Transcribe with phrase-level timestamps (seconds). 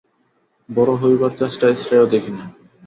[0.69, 2.45] বড়ো হইবার চেষ্টায় শ্রেয় দেখি না।